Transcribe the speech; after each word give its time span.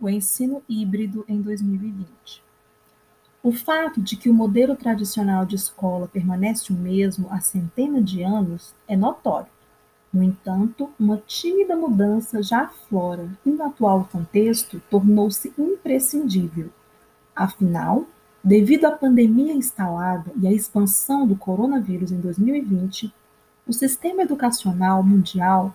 o 0.00 0.08
ensino 0.08 0.62
híbrido 0.68 1.24
em 1.28 1.40
2020. 1.40 2.42
O 3.42 3.52
fato 3.52 4.00
de 4.00 4.16
que 4.16 4.28
o 4.28 4.34
modelo 4.34 4.76
tradicional 4.76 5.46
de 5.46 5.56
escola 5.56 6.08
permanece 6.08 6.72
o 6.72 6.76
mesmo 6.76 7.28
há 7.30 7.40
centenas 7.40 8.04
de 8.04 8.22
anos 8.22 8.74
é 8.86 8.96
notório. 8.96 9.50
No 10.12 10.22
entanto, 10.22 10.90
uma 10.98 11.22
tímida 11.26 11.76
mudança 11.76 12.42
já 12.42 12.62
aflora 12.62 13.28
e, 13.46 13.50
no 13.50 13.62
atual 13.62 14.08
contexto, 14.10 14.82
tornou-se 14.90 15.52
imprescindível. 15.56 16.68
Afinal, 17.34 18.04
devido 18.42 18.86
à 18.86 18.90
pandemia 18.90 19.54
instalada 19.54 20.32
e 20.40 20.46
à 20.46 20.52
expansão 20.52 21.26
do 21.26 21.36
coronavírus 21.36 22.10
em 22.10 22.20
2020, 22.20 23.12
o 23.66 23.72
sistema 23.72 24.22
educacional 24.22 25.02
mundial 25.02 25.74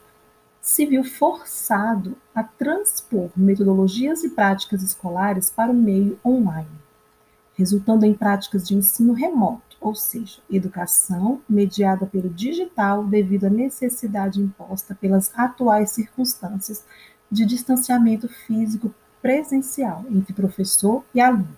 se 0.66 0.86
viu 0.86 1.04
forçado 1.04 2.18
a 2.34 2.44
transpor 2.44 3.30
metodologias 3.38 4.24
e 4.24 4.30
práticas 4.32 4.82
escolares 4.82 5.50
para 5.50 5.72
o 5.72 5.76
meio 5.76 6.20
online 6.26 6.86
resultando 7.58 8.06
em 8.06 8.14
práticas 8.14 8.68
de 8.68 8.76
ensino 8.76 9.14
remoto, 9.14 9.78
ou 9.80 9.96
seja, 9.96 10.40
educação 10.50 11.42
mediada 11.48 12.06
pelo 12.06 12.30
digital 12.30 13.04
devido 13.06 13.46
à 13.46 13.50
necessidade 13.50 14.42
imposta 14.42 14.94
pelas 14.94 15.32
atuais 15.38 15.92
circunstâncias 15.92 16.84
de 17.32 17.46
distanciamento 17.46 18.28
físico 18.28 18.94
presencial 19.22 20.06
entre 20.12 20.34
professor 20.34 21.04
e 21.14 21.22
aluno. 21.22 21.58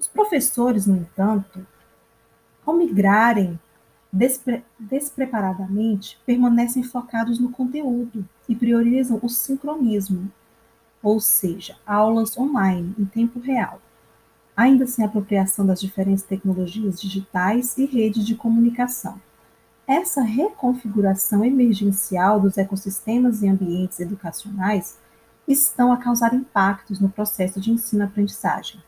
Os 0.00 0.08
professores, 0.08 0.86
no 0.86 0.96
entanto, 0.96 1.64
ao 2.64 2.74
migrarem 2.74 3.58
despre 4.12 4.64
despreparadamente, 4.78 6.18
permanecem 6.24 6.82
focados 6.82 7.38
no 7.38 7.50
conteúdo 7.50 8.26
e 8.48 8.54
priorizam 8.54 9.18
o 9.22 9.28
sincronismo, 9.28 10.30
ou 11.02 11.20
seja, 11.20 11.76
aulas 11.86 12.36
online 12.36 12.94
em 12.98 13.04
tempo 13.04 13.38
real, 13.38 13.80
ainda 14.56 14.86
sem 14.86 15.04
apropriação 15.04 15.64
das 15.66 15.80
diferentes 15.80 16.24
tecnologias 16.24 17.00
digitais 17.00 17.76
e 17.76 17.84
redes 17.84 18.26
de 18.26 18.34
comunicação. 18.34 19.20
Essa 19.86 20.22
reconfiguração 20.22 21.44
emergencial 21.44 22.40
dos 22.40 22.58
ecossistemas 22.58 23.42
e 23.42 23.48
ambientes 23.48 24.00
educacionais 24.00 24.98
estão 25.46 25.92
a 25.92 25.96
causar 25.96 26.34
impactos 26.34 27.00
no 27.00 27.08
processo 27.08 27.58
de 27.60 27.70
ensino-aprendizagem, 27.70 28.82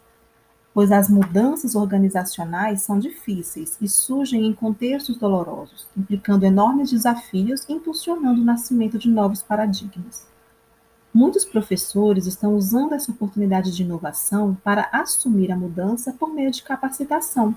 pois 0.72 0.92
as 0.92 1.08
mudanças 1.08 1.74
organizacionais 1.74 2.82
são 2.82 2.98
difíceis 2.98 3.76
e 3.80 3.88
surgem 3.88 4.46
em 4.46 4.52
contextos 4.52 5.16
dolorosos, 5.16 5.86
implicando 5.96 6.46
enormes 6.46 6.90
desafios 6.90 7.64
e 7.68 7.72
impulsionando 7.72 8.40
o 8.40 8.44
nascimento 8.44 8.98
de 8.98 9.08
novos 9.08 9.42
paradigmas. 9.42 10.26
Muitos 11.12 11.44
professores 11.44 12.26
estão 12.26 12.54
usando 12.54 12.94
essa 12.94 13.10
oportunidade 13.10 13.74
de 13.74 13.82
inovação 13.82 14.56
para 14.62 14.88
assumir 14.92 15.50
a 15.50 15.56
mudança 15.56 16.12
por 16.12 16.32
meio 16.32 16.52
de 16.52 16.62
capacitação 16.62 17.54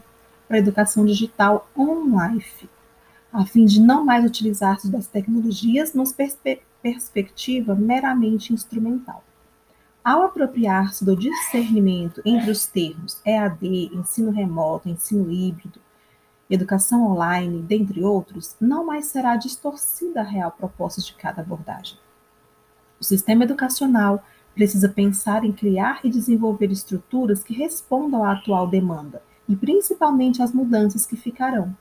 para 0.47 0.57
a 0.57 0.59
educação 0.59 1.05
digital 1.05 1.69
online, 1.77 2.43
a 3.31 3.45
fim 3.45 3.65
de 3.65 3.79
não 3.79 4.03
mais 4.03 4.25
utilizar-se 4.25 4.89
das 4.89 5.07
tecnologias 5.07 5.93
numa 5.93 6.11
perspe 6.11 6.61
perspectiva 6.81 7.73
meramente 7.73 8.53
instrumental. 8.53 9.23
Ao 10.03 10.23
apropriar-se 10.23 11.05
do 11.05 11.15
discernimento 11.15 12.21
entre 12.25 12.51
os 12.51 12.65
termos 12.65 13.21
EAD, 13.25 13.89
ensino 13.93 14.31
remoto, 14.31 14.89
ensino 14.89 15.31
híbrido, 15.31 15.79
educação 16.49 17.09
online, 17.09 17.61
dentre 17.61 18.03
outros, 18.03 18.57
não 18.59 18.85
mais 18.85 19.05
será 19.05 19.37
distorcida 19.37 20.19
a 20.19 20.23
real 20.23 20.51
proposta 20.51 21.01
de 21.01 21.13
cada 21.13 21.41
abordagem. 21.41 21.97
O 22.99 23.03
sistema 23.03 23.45
educacional 23.45 24.21
precisa 24.53 24.89
pensar 24.89 25.45
em 25.45 25.53
criar 25.53 26.01
e 26.03 26.09
desenvolver 26.09 26.69
estruturas 26.69 27.41
que 27.41 27.53
respondam 27.53 28.25
à 28.25 28.33
atual 28.33 28.67
demanda 28.67 29.23
e 29.47 29.55
principalmente 29.55 30.41
às 30.41 30.51
mudanças 30.51 31.05
que 31.05 31.15
ficarão. 31.15 31.73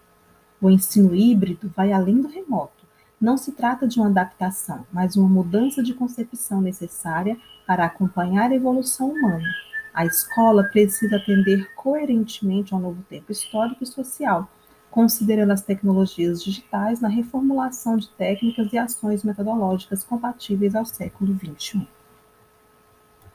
O 0.61 0.71
ensino 0.71 1.13
híbrido 1.13 1.73
vai 1.75 1.93
além 1.93 2.21
do 2.21 2.29
remoto. 2.29 2.82
Não 3.23 3.37
se 3.37 3.53
trata 3.53 3.87
de 3.87 4.01
uma 4.01 4.09
adaptação, 4.09 4.85
mas 4.93 5.15
uma 5.15 5.29
mudança 5.29 5.81
de 5.81 5.95
concepção 5.95 6.61
necessária 6.61 7.39
para 7.65 7.85
acompanhar 7.85 8.51
a 8.51 8.55
evolução 8.57 9.11
humana. 9.11 9.47
A 9.95 10.05
escola 10.05 10.65
precisa 10.65 11.19
atender 11.19 11.73
coerentemente 11.77 12.75
ao 12.75 12.81
novo 12.81 13.01
tempo 13.09 13.31
histórico 13.31 13.85
e 13.85 13.87
social, 13.87 14.51
considerando 14.91 15.53
as 15.53 15.63
tecnologias 15.63 16.43
digitais 16.43 17.01
na 17.01 17.07
reformulação 17.07 17.97
de 17.97 18.09
técnicas 18.09 18.73
e 18.73 18.79
ações 18.79 19.23
metodológicas 19.23 20.03
compatíveis 20.03 20.75
ao 20.75 20.85
século 20.85 21.39
XXI. 21.39 21.87